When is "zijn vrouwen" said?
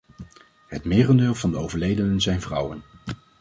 2.21-2.81